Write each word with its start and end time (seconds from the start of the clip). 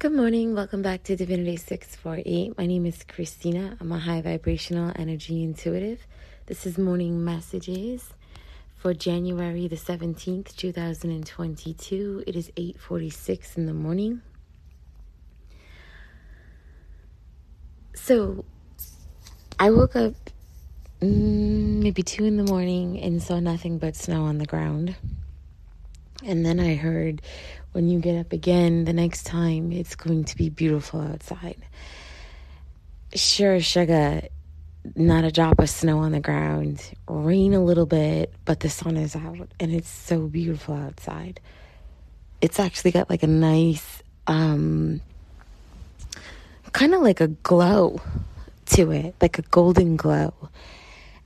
Good 0.00 0.12
morning. 0.12 0.54
Welcome 0.54 0.80
back 0.80 1.02
to 1.02 1.14
Divinity 1.14 1.58
648. 1.58 2.56
My 2.56 2.64
name 2.64 2.86
is 2.86 3.04
Christina. 3.06 3.76
I'm 3.78 3.92
a 3.92 3.98
high 3.98 4.22
vibrational 4.22 4.92
energy 4.96 5.44
intuitive. 5.44 6.06
This 6.46 6.64
is 6.64 6.78
morning 6.78 7.22
messages 7.22 8.14
for 8.76 8.94
January 8.94 9.68
the 9.68 9.76
17th, 9.76 10.56
2022. 10.56 12.24
It 12.26 12.34
is 12.34 12.50
8:46 12.56 13.58
in 13.58 13.66
the 13.66 13.74
morning. 13.74 14.22
So, 17.94 18.46
I 19.58 19.70
woke 19.70 19.96
up 19.96 20.14
mm, 21.02 21.82
maybe 21.82 22.02
2 22.02 22.24
in 22.24 22.38
the 22.38 22.44
morning 22.44 22.98
and 22.98 23.22
saw 23.22 23.38
nothing 23.38 23.76
but 23.76 23.96
snow 23.96 24.24
on 24.24 24.38
the 24.38 24.46
ground. 24.46 24.96
And 26.24 26.44
then 26.44 26.60
I 26.60 26.74
heard 26.74 27.22
when 27.72 27.88
you 27.88 28.00
get 28.00 28.18
up 28.18 28.32
again 28.32 28.84
the 28.84 28.92
next 28.92 29.24
time, 29.24 29.72
it's 29.72 29.94
going 29.94 30.24
to 30.24 30.36
be 30.36 30.50
beautiful 30.50 31.00
outside. 31.00 31.64
Sure, 33.14 33.60
sugar, 33.60 34.22
not 34.94 35.24
a 35.24 35.30
drop 35.30 35.58
of 35.58 35.70
snow 35.70 35.98
on 35.98 36.12
the 36.12 36.20
ground, 36.20 36.82
rain 37.08 37.54
a 37.54 37.62
little 37.62 37.86
bit, 37.86 38.32
but 38.44 38.60
the 38.60 38.68
sun 38.68 38.96
is 38.96 39.16
out 39.16 39.48
and 39.58 39.72
it's 39.72 39.88
so 39.88 40.26
beautiful 40.26 40.74
outside. 40.74 41.40
It's 42.40 42.58
actually 42.58 42.90
got 42.90 43.10
like 43.10 43.22
a 43.22 43.28
nice, 43.28 44.02
um, 44.26 45.00
kind 46.72 46.94
of 46.94 47.02
like 47.02 47.20
a 47.20 47.28
glow 47.28 48.00
to 48.66 48.90
it, 48.90 49.14
like 49.20 49.38
a 49.38 49.42
golden 49.42 49.96
glow. 49.96 50.32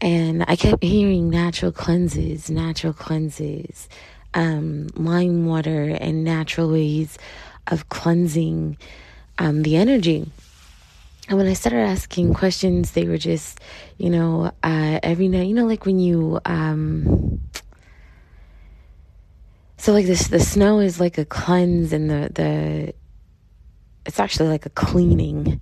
And 0.00 0.44
I 0.46 0.56
kept 0.56 0.82
hearing 0.82 1.30
natural 1.30 1.72
cleanses, 1.72 2.50
natural 2.50 2.92
cleanses 2.92 3.88
um, 4.36 4.88
lime 4.94 5.46
water 5.46 5.96
and 5.98 6.22
natural 6.22 6.70
ways 6.70 7.18
of 7.66 7.88
cleansing 7.88 8.76
um, 9.38 9.62
the 9.62 9.76
energy. 9.76 10.30
And 11.28 11.38
when 11.38 11.48
I 11.48 11.54
started 11.54 11.78
asking 11.78 12.34
questions, 12.34 12.92
they 12.92 13.08
were 13.08 13.18
just, 13.18 13.58
you 13.98 14.10
know, 14.10 14.52
uh, 14.62 15.00
every 15.02 15.26
night, 15.26 15.48
you 15.48 15.54
know, 15.54 15.66
like 15.66 15.84
when 15.84 15.98
you, 15.98 16.38
um, 16.44 17.40
so 19.78 19.92
like 19.92 20.06
this, 20.06 20.28
the 20.28 20.38
snow 20.38 20.78
is 20.78 21.00
like 21.00 21.18
a 21.18 21.24
cleanse 21.24 21.92
and 21.92 22.08
the, 22.08 22.30
the, 22.32 22.94
it's 24.04 24.20
actually 24.20 24.50
like 24.50 24.66
a 24.66 24.70
cleaning 24.70 25.60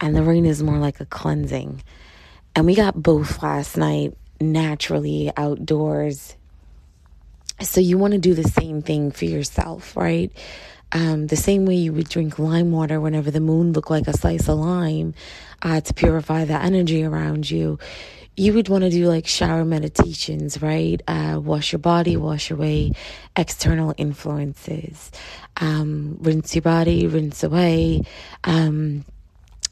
and 0.00 0.16
the 0.16 0.22
rain 0.22 0.46
is 0.46 0.62
more 0.62 0.78
like 0.78 1.00
a 1.00 1.06
cleansing. 1.06 1.82
And 2.56 2.66
we 2.66 2.74
got 2.74 3.02
both 3.02 3.42
last 3.42 3.76
night 3.76 4.16
naturally 4.40 5.30
outdoors 5.36 6.36
so 7.60 7.80
you 7.80 7.98
want 7.98 8.12
to 8.12 8.18
do 8.18 8.34
the 8.34 8.48
same 8.48 8.82
thing 8.82 9.10
for 9.10 9.24
yourself, 9.24 9.96
right? 9.96 10.32
Um, 10.92 11.26
the 11.26 11.36
same 11.36 11.66
way 11.66 11.74
you 11.74 11.92
would 11.92 12.08
drink 12.08 12.38
lime 12.38 12.72
water 12.72 13.00
whenever 13.00 13.30
the 13.30 13.40
moon 13.40 13.72
looked 13.72 13.90
like 13.90 14.06
a 14.06 14.12
slice 14.16 14.48
of 14.48 14.58
lime 14.58 15.14
uh, 15.62 15.80
to 15.80 15.94
purify 15.94 16.44
the 16.44 16.54
energy 16.54 17.04
around 17.04 17.50
you. 17.50 17.78
You 18.36 18.52
would 18.54 18.68
want 18.68 18.82
to 18.82 18.90
do 18.90 19.06
like 19.06 19.26
shower 19.26 19.64
meditations, 19.64 20.60
right? 20.60 21.00
Uh, 21.06 21.40
wash 21.42 21.72
your 21.72 21.78
body, 21.78 22.16
wash 22.16 22.50
away 22.50 22.92
external 23.36 23.94
influences. 23.96 25.12
Um, 25.56 26.16
rinse 26.20 26.54
your 26.54 26.62
body, 26.62 27.06
rinse 27.06 27.44
away. 27.44 28.02
Um, 28.42 29.04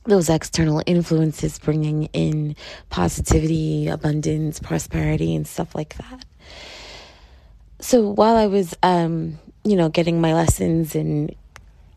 those 0.05 0.29
external 0.29 0.83
influences 0.87 1.59
bringing 1.59 2.05
in 2.07 2.57
positivity, 2.91 3.89
abundance, 3.89 4.59
prosperity, 4.61 5.35
and 5.35 5.47
stuff 5.47 5.75
like 5.75 5.97
that 5.97 6.25
so 7.83 8.09
while 8.09 8.37
I 8.37 8.47
was, 8.47 8.77
um, 8.83 9.39
you 9.65 9.75
know, 9.75 9.89
getting 9.89 10.21
my 10.21 10.35
lessons 10.35 10.95
and 10.95 11.35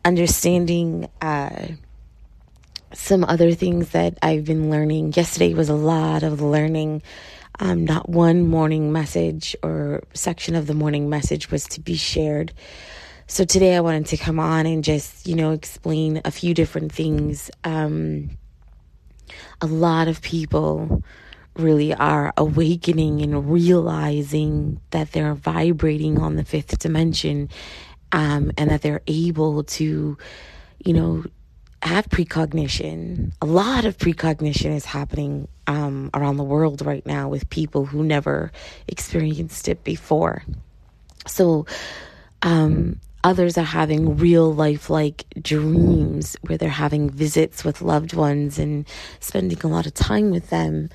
understanding 0.03 1.07
uh, 1.21 1.67
some 2.91 3.23
other 3.23 3.53
things 3.53 3.91
that 3.91 4.17
I've 4.21 4.45
been 4.45 4.71
learning, 4.71 5.13
yesterday 5.13 5.53
was 5.53 5.69
a 5.69 5.75
lot 5.75 6.23
of 6.23 6.41
learning. 6.41 7.03
Um, 7.59 7.85
not 7.85 8.09
one 8.09 8.47
morning 8.47 8.91
message 8.91 9.55
or 9.63 10.03
section 10.13 10.55
of 10.55 10.67
the 10.67 10.73
morning 10.73 11.07
message 11.07 11.51
was 11.51 11.65
to 11.69 11.79
be 11.79 11.95
shared. 11.95 12.51
So 13.27 13.45
today 13.45 13.75
I 13.75 13.79
wanted 13.79 14.07
to 14.07 14.17
come 14.17 14.39
on 14.39 14.65
and 14.65 14.83
just, 14.83 15.27
you 15.27 15.35
know, 15.35 15.51
explain 15.51 16.19
a 16.25 16.31
few 16.31 16.53
different 16.55 16.91
things. 16.91 17.51
Um, 17.63 18.31
a 19.61 19.67
lot 19.67 20.07
of 20.07 20.21
people 20.21 21.03
really 21.55 21.93
are 21.93 22.33
awakening 22.37 23.21
and 23.21 23.51
realizing 23.51 24.79
that 24.91 25.11
they're 25.11 25.33
vibrating 25.33 26.19
on 26.19 26.35
the 26.35 26.43
fifth 26.43 26.77
dimension 26.79 27.49
um, 28.11 28.51
and 28.57 28.69
that 28.69 28.81
they're 28.81 29.01
able 29.07 29.63
to, 29.63 30.17
you 30.83 30.93
know, 30.93 31.23
have 31.81 32.09
precognition. 32.09 33.31
A 33.41 33.45
lot 33.45 33.85
of 33.85 33.97
precognition 33.97 34.71
is 34.71 34.85
happening 34.85 35.47
um, 35.67 36.09
around 36.13 36.37
the 36.37 36.43
world 36.43 36.81
right 36.85 37.05
now 37.05 37.29
with 37.29 37.49
people 37.49 37.85
who 37.85 38.03
never 38.03 38.51
experienced 38.87 39.67
it 39.67 39.83
before. 39.83 40.43
So, 41.27 41.65
um, 42.41 42.99
others 43.23 43.57
are 43.57 43.63
having 43.63 44.17
real 44.17 44.53
life 44.53 44.89
like 44.89 45.25
dreams 45.41 46.37
where 46.41 46.59
they're 46.59 46.69
having 46.69 47.09
visits 47.09 47.63
with 47.63 47.81
loved 47.81 48.13
ones 48.13 48.59
and 48.59 48.87
spending 49.19 49.59
a 49.63 49.67
lot 49.67 49.87
of 49.87 49.93
time 49.95 50.29
with 50.29 50.51
them 50.51 50.89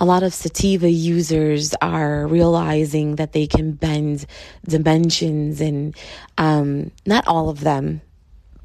a 0.00 0.04
lot 0.04 0.22
of 0.22 0.32
sativa 0.32 0.90
users 0.90 1.74
are 1.82 2.26
realizing 2.26 3.16
that 3.16 3.32
they 3.32 3.46
can 3.46 3.72
bend 3.72 4.24
dimensions 4.66 5.60
and 5.60 5.94
um, 6.38 6.90
not 7.04 7.28
all 7.28 7.50
of 7.50 7.60
them 7.60 8.00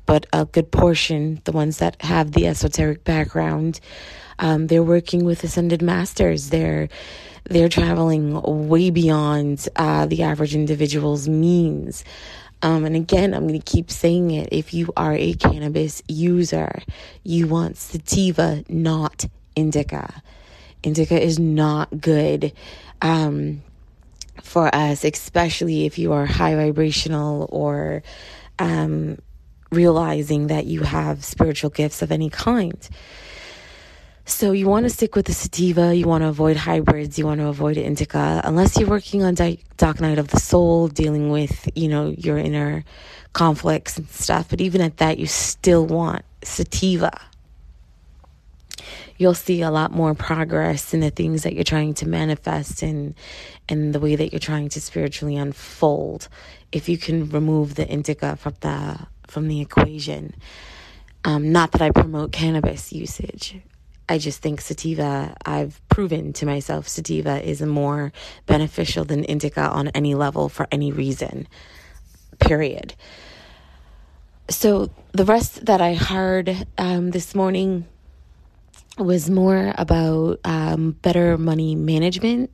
but 0.06 0.26
a 0.32 0.46
good 0.46 0.72
portion 0.72 1.42
the 1.44 1.52
ones 1.52 1.80
that 1.80 2.02
have 2.02 2.32
the 2.32 2.48
esoteric 2.48 3.04
background. 3.04 3.80
Um, 4.40 4.68
they're 4.68 4.84
working 4.84 5.26
with 5.26 5.44
ascended 5.44 5.82
masters. 5.82 6.50
They're 6.50 6.90
they're 7.46 7.70
traveling 7.70 8.42
way 8.70 8.90
beyond 8.90 9.68
uh, 9.76 10.06
the 10.06 10.24
average 10.24 10.56
individual's 10.56 11.28
means. 11.28 12.04
Um, 12.62 12.86
and 12.86 12.96
again, 12.96 13.34
I'm 13.34 13.48
going 13.48 13.60
to 13.60 13.72
keep 13.72 13.92
saying 13.92 14.32
it. 14.32 14.50
If 14.52 14.74
you 14.74 14.92
are 14.98 15.14
a 15.14 15.34
cannabis 15.34 16.02
user, 16.08 16.82
you 17.24 17.48
want 17.48 17.78
sativa, 17.78 18.64
not 18.68 19.26
indica 19.56 20.24
indica 20.86 21.22
is 21.22 21.40
not 21.40 22.00
good 22.00 22.54
um, 23.02 23.64
for 24.42 24.74
us, 24.74 25.04
especially 25.04 25.86
if 25.86 25.98
you 25.98 26.14
are 26.14 26.26
high 26.26 26.56
vibrational 26.56 27.50
or 27.52 28.04
um, 28.60 29.18
realizing 29.72 30.48
that 30.48 30.66
you 30.66 30.82
have 30.82 31.26
spiritual 31.26 31.70
gifts 31.70 32.02
of 32.02 32.12
any 32.12 32.30
kind. 32.30 32.90
So 34.28 34.54
you 34.54 34.68
want 34.68 34.86
to 34.86 34.90
stick 34.90 35.16
with 35.16 35.28
the 35.28 35.34
sativa, 35.34 35.96
you 35.96 36.08
want 36.08 36.24
to 36.24 36.30
avoid 36.30 36.58
hybrids, 36.58 37.20
you 37.20 37.26
want 37.26 37.42
to 37.42 37.48
avoid 37.48 37.78
indica, 37.78 38.42
unless 38.44 38.76
you're 38.76 38.90
working 38.90 39.24
on 39.24 39.36
di- 39.36 39.60
dark 39.78 40.02
night 40.02 40.18
of 40.18 40.30
the 40.30 40.40
soul, 40.40 40.88
dealing 40.88 41.30
with, 41.30 41.70
you 41.76 41.88
know, 41.88 42.10
your 42.18 42.38
inner 42.40 42.84
conflicts 43.34 43.98
and 43.98 44.10
stuff. 44.10 44.50
But 44.50 44.62
even 44.62 44.82
at 44.82 44.98
that, 44.98 45.20
you 45.20 45.28
still 45.28 45.86
want 45.86 46.26
sativa 46.42 47.20
you'll 49.18 49.34
see 49.34 49.62
a 49.62 49.72
lot 49.72 49.92
more 49.92 50.14
progress 50.14 50.94
in 50.94 51.00
the 51.00 51.10
things 51.10 51.44
that 51.44 51.54
you're 51.54 51.64
trying 51.64 51.94
to 51.94 52.08
manifest 52.08 52.82
and 52.82 53.16
and 53.68 53.94
the 53.94 54.00
way 54.00 54.16
that 54.16 54.32
you're 54.32 54.40
trying 54.40 54.70
to 54.70 54.82
spiritually 54.82 55.36
unfold 55.36 56.28
if 56.72 56.90
you 56.90 56.98
can 56.98 57.30
remove 57.30 57.76
the 57.76 57.88
indica 57.88 58.36
from 58.36 58.54
the 58.62 59.00
from 59.28 59.48
the 59.48 59.62
equation 59.62 60.36
um, 61.24 61.52
not 61.52 61.72
that 61.72 61.82
i 61.82 61.90
promote 61.90 62.32
cannabis 62.32 62.92
usage 62.92 63.56
I 64.08 64.20
just 64.20 64.42
think 64.42 64.62
sativa, 64.62 65.36
I've 65.46 65.82
proven 65.90 66.34
to 66.34 66.46
myself 66.46 66.88
sativa 66.88 67.42
is 67.44 67.62
more 67.62 68.12
beneficial 68.46 69.04
than 69.04 69.24
indica 69.24 69.68
on 69.68 69.88
any 69.90 70.14
level 70.14 70.48
for 70.48 70.68
any 70.72 70.92
reason, 70.92 71.48
period. 72.40 72.94
So, 74.48 74.92
the 75.14 75.26
rest 75.26 75.66
that 75.66 75.82
I 75.82 75.96
heard 75.96 76.68
um, 76.78 77.12
this 77.12 77.34
morning 77.34 77.88
was 78.98 79.30
more 79.30 79.74
about 79.78 80.40
um, 80.44 80.92
better 81.02 81.38
money 81.38 81.76
management. 81.76 82.52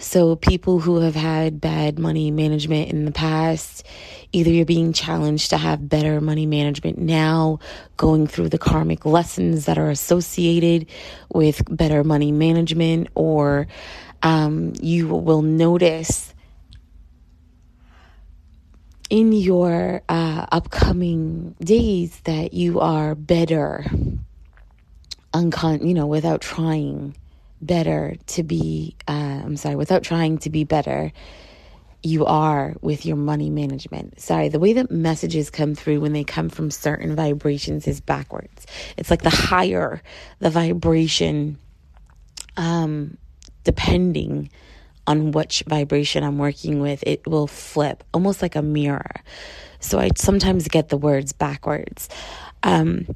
So, 0.00 0.36
people 0.36 0.78
who 0.78 1.00
have 1.00 1.16
had 1.16 1.60
bad 1.60 1.98
money 1.98 2.30
management 2.30 2.92
in 2.92 3.04
the 3.04 3.10
past, 3.10 3.84
either 4.32 4.48
you're 4.48 4.64
being 4.64 4.92
challenged 4.92 5.50
to 5.50 5.56
have 5.56 5.88
better 5.88 6.20
money 6.20 6.46
management 6.46 6.98
now, 6.98 7.58
going 7.96 8.28
through 8.28 8.50
the 8.50 8.58
karmic 8.58 9.04
lessons 9.04 9.64
that 9.64 9.76
are 9.76 9.90
associated 9.90 10.86
with 11.32 11.62
better 11.68 12.04
money 12.04 12.30
management, 12.30 13.08
or 13.16 13.66
um, 14.22 14.72
you 14.80 15.08
will 15.08 15.42
notice 15.42 16.32
in 19.10 19.32
your 19.32 20.02
uh, 20.08 20.46
upcoming 20.52 21.56
days 21.60 22.20
that 22.20 22.54
you 22.54 22.78
are 22.78 23.16
better 23.16 23.84
uncon 25.38 25.86
you 25.86 25.94
know 25.94 26.06
without 26.06 26.40
trying 26.40 27.14
better 27.60 28.16
to 28.26 28.42
be 28.42 28.94
uh, 29.08 29.40
i'm 29.44 29.56
sorry 29.56 29.76
without 29.76 30.02
trying 30.02 30.38
to 30.38 30.50
be 30.50 30.64
better 30.64 31.12
you 32.02 32.24
are 32.26 32.74
with 32.80 33.04
your 33.04 33.16
money 33.16 33.50
management. 33.50 34.20
Sorry, 34.20 34.48
the 34.48 34.60
way 34.60 34.72
that 34.74 34.90
messages 34.90 35.50
come 35.50 35.74
through 35.74 36.00
when 36.00 36.12
they 36.12 36.24
come 36.24 36.48
from 36.48 36.70
certain 36.70 37.16
vibrations 37.16 37.88
is 37.88 38.00
backwards. 38.00 38.66
It's 38.96 39.10
like 39.10 39.22
the 39.22 39.30
higher 39.30 40.00
the 40.38 40.50
vibration, 40.50 41.58
um, 42.56 43.16
depending 43.64 44.50
on 45.06 45.32
which 45.32 45.64
vibration 45.66 46.22
I'm 46.22 46.38
working 46.38 46.80
with, 46.80 47.02
it 47.06 47.26
will 47.26 47.46
flip 47.46 48.04
almost 48.14 48.42
like 48.42 48.54
a 48.54 48.62
mirror. 48.62 49.10
So 49.80 49.98
I 49.98 50.10
sometimes 50.16 50.68
get 50.68 50.90
the 50.90 50.98
words 50.98 51.32
backwards. 51.32 52.08
Um, 52.62 53.06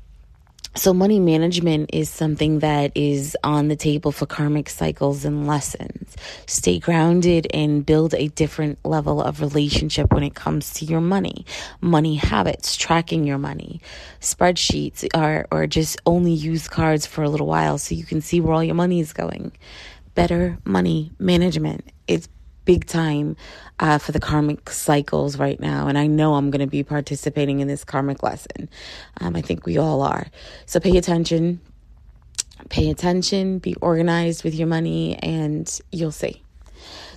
so, 0.74 0.94
money 0.94 1.20
management 1.20 1.90
is 1.92 2.08
something 2.08 2.60
that 2.60 2.92
is 2.94 3.36
on 3.44 3.69
the 3.69 3.76
table 3.76 4.10
for 4.10 4.24
karmic 4.24 4.70
cycles 4.70 5.22
and 5.26 5.46
lessons. 5.46 6.16
Stay 6.46 6.78
grounded 6.78 7.46
and 7.52 7.84
build 7.84 8.14
a 8.14 8.28
different 8.28 8.82
level 8.82 9.20
of 9.20 9.42
relationship 9.42 10.14
when 10.14 10.22
it 10.22 10.34
comes 10.34 10.72
to 10.74 10.86
your 10.86 11.02
money, 11.02 11.44
money 11.82 12.14
habits, 12.14 12.74
tracking 12.74 13.24
your 13.24 13.36
money, 13.36 13.82
spreadsheets, 14.20 15.06
or, 15.14 15.46
or 15.50 15.66
just 15.66 16.00
only 16.06 16.32
use 16.32 16.69
cards 16.69 17.04
for 17.04 17.22
a 17.22 17.28
little 17.28 17.46
while 17.46 17.76
so 17.76 17.94
you 17.94 18.04
can 18.04 18.22
see 18.22 18.40
where 18.40 18.54
all 18.54 18.64
your 18.64 18.75
money 18.75 18.98
is 18.98 19.12
going. 19.12 19.52
Better 20.14 20.58
money 20.64 21.12
management. 21.18 21.84
It's 22.08 22.28
big 22.64 22.87
time 22.87 23.37
uh, 23.81 23.99
for 23.99 24.12
the 24.12 24.20
karmic 24.20 24.70
cycles 24.70 25.38
right 25.38 25.61
now. 25.61 25.88
And 25.88 25.99
I 25.99 26.06
know 26.06 26.35
I'm 26.35 26.50
going 26.50 26.61
to 26.61 26.67
be 26.67 26.82
participating 26.82 27.61
in 27.61 27.69
this 27.69 27.85
karmic 27.85 28.23
lesson. 28.23 28.69
Um, 29.20 29.37
I 29.37 29.43
think 29.43 29.67
we 29.67 29.79
all 29.79 30.03
are. 30.03 30.26
So 30.67 30.81
pay 30.81 30.97
attention. 30.97 31.61
Pay 32.69 32.91
attention, 32.91 33.59
be 33.59 33.75
organized 33.81 34.44
with 34.44 34.55
your 34.55 34.69
money, 34.69 35.17
and 35.17 35.81
you'll 35.91 36.12
see. 36.12 36.43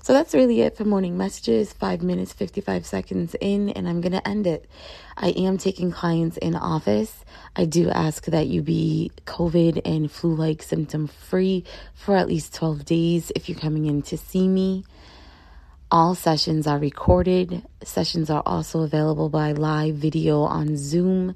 So 0.01 0.13
that's 0.13 0.33
really 0.33 0.61
it 0.61 0.77
for 0.77 0.85
morning 0.85 1.17
messages. 1.17 1.73
Five 1.73 2.03
minutes, 2.03 2.31
55 2.33 2.85
seconds 2.85 3.35
in, 3.41 3.69
and 3.69 3.87
I'm 3.87 4.01
going 4.01 4.11
to 4.11 4.27
end 4.27 4.45
it. 4.45 4.69
I 5.17 5.29
am 5.29 5.57
taking 5.57 5.91
clients 5.91 6.37
in 6.37 6.55
office. 6.55 7.25
I 7.55 7.65
do 7.65 7.89
ask 7.89 8.25
that 8.25 8.47
you 8.47 8.61
be 8.61 9.11
COVID 9.25 9.81
and 9.83 10.11
flu 10.11 10.35
like 10.35 10.61
symptom 10.61 11.07
free 11.07 11.63
for 11.93 12.15
at 12.15 12.27
least 12.27 12.53
12 12.53 12.85
days 12.85 13.31
if 13.35 13.49
you're 13.49 13.57
coming 13.57 13.87
in 13.87 14.01
to 14.03 14.17
see 14.17 14.47
me. 14.47 14.83
All 15.95 16.11
sessions 16.13 16.67
are 16.67 16.77
recorded. 16.77 17.65
Sessions 17.81 18.29
are 18.29 18.43
also 18.45 18.81
available 18.81 19.29
by 19.29 19.53
live 19.53 19.95
video 19.95 20.41
on 20.41 20.75
Zoom 20.75 21.35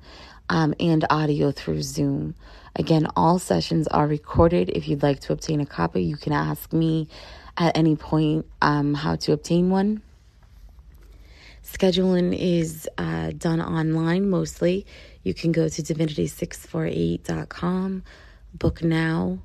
um, 0.50 0.76
and 0.82 1.06
audio 1.10 1.54
through 1.54 1.82
Zoom. 1.82 2.36
Again, 2.76 3.08
all 3.16 3.40
sessions 3.40 3.88
are 3.88 4.06
recorded. 4.06 4.68
If 4.68 4.90
you'd 4.90 5.02
like 5.02 5.22
to 5.22 5.32
obtain 5.32 5.62
a 5.62 5.66
copy, 5.66 6.04
you 6.04 6.18
can 6.18 6.34
ask 6.34 6.74
me 6.74 7.08
at 7.56 7.78
any 7.78 7.96
point 7.96 8.48
um, 8.62 8.96
how 8.96 9.16
to 9.16 9.32
obtain 9.32 9.70
one. 9.70 10.02
Scheduling 11.64 12.38
is 12.38 12.90
uh, 12.98 13.32
done 13.38 13.62
online 13.62 14.30
mostly. 14.30 14.86
You 15.24 15.34
can 15.34 15.54
go 15.54 15.70
to 15.70 15.82
divinity648.com, 15.82 18.04
book 18.56 18.84
now, 18.84 19.40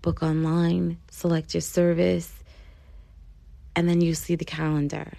book 0.00 0.22
online, 0.22 0.96
select 1.10 1.52
your 1.52 1.60
service 1.60 2.35
and 3.76 3.88
then 3.88 4.00
you 4.00 4.14
see 4.14 4.34
the 4.34 4.44
calendar. 4.44 5.12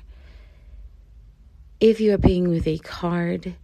If 1.79 2.01
you 2.01 2.13
are 2.13 2.17
paying 2.17 2.49
with 2.49 2.67
a 2.67 2.79
card 2.79 3.55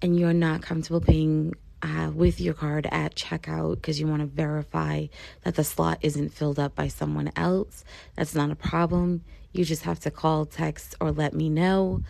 and 0.00 0.18
you're 0.18 0.32
not 0.32 0.62
comfortable 0.62 1.00
paying 1.00 1.54
uh, 1.82 2.10
with 2.14 2.40
your 2.40 2.54
card 2.54 2.86
at 2.90 3.16
checkout 3.16 3.76
because 3.76 4.00
you 4.00 4.06
want 4.06 4.20
to 4.20 4.26
verify 4.26 5.06
that 5.42 5.56
the 5.56 5.64
slot 5.64 5.98
isn't 6.02 6.30
filled 6.30 6.60
up 6.60 6.76
by 6.76 6.86
someone 6.86 7.32
else, 7.34 7.84
that's 8.14 8.34
not 8.34 8.52
a 8.52 8.56
problem. 8.56 9.24
You 9.52 9.64
just 9.64 9.82
have 9.82 9.98
to 10.00 10.10
call, 10.10 10.46
text, 10.46 10.94
or 11.00 11.10
let 11.10 11.34
me 11.34 11.48
know. 11.48 12.02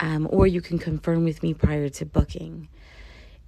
Um, 0.00 0.26
or 0.30 0.46
you 0.46 0.62
can 0.62 0.78
confirm 0.78 1.24
with 1.24 1.42
me 1.42 1.52
prior 1.52 1.88
to 1.90 2.06
booking. 2.06 2.68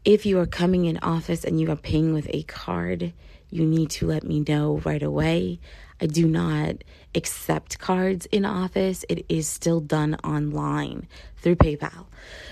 If 0.04 0.26
you 0.26 0.38
are 0.40 0.46
coming 0.46 0.84
in 0.86 0.98
office 0.98 1.44
and 1.44 1.60
you 1.60 1.70
are 1.70 1.76
paying 1.76 2.12
with 2.12 2.26
a 2.30 2.42
card, 2.42 3.14
you 3.50 3.66
need 3.66 3.90
to 3.90 4.06
let 4.06 4.24
me 4.24 4.44
know 4.46 4.80
right 4.84 5.02
away. 5.02 5.60
I 6.00 6.06
do 6.06 6.26
not 6.26 6.76
accept 7.14 7.78
cards 7.78 8.26
in 8.26 8.44
office. 8.44 9.04
It 9.08 9.26
is 9.28 9.46
still 9.46 9.80
done 9.80 10.14
online 10.24 11.06
through 11.38 11.56
PayPal. 11.56 12.06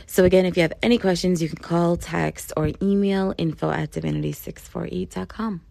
So, 0.06 0.25
again, 0.25 0.45
if 0.45 0.56
you 0.56 0.62
have 0.62 0.75
any 0.83 0.99
questions, 0.99 1.43
you 1.43 1.49
can 1.49 1.59
call, 1.59 1.97
text, 1.97 2.53
or 2.56 2.71
email 2.83 3.35
info 3.39 3.71
at 3.71 3.93
divinity648.com. 3.93 5.62